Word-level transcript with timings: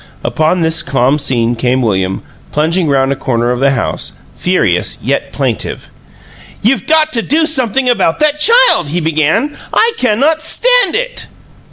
Upon 0.23 0.61
this 0.61 0.81
calm 0.81 1.19
scene 1.19 1.55
came 1.55 1.83
William, 1.83 2.23
plunging 2.51 2.87
round 2.87 3.11
a 3.11 3.15
corner 3.15 3.51
of 3.51 3.59
the 3.59 3.69
house, 3.69 4.13
furious 4.35 4.97
yet 5.03 5.31
plaintive. 5.31 5.89
"You've 6.63 6.87
got 6.87 7.13
to 7.13 7.21
do 7.21 7.45
something 7.45 7.87
about 7.87 8.17
that 8.19 8.39
child!" 8.39 8.89
he 8.89 8.99
began. 8.99 9.55
"I 9.71 9.91
CAN 9.97 10.19
not 10.19 10.41
stand 10.41 10.95
it!" 10.95 11.27